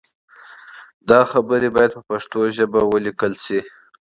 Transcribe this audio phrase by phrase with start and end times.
[1.09, 3.59] دا خبرې باید په پښتو ژبه ولیکل شي.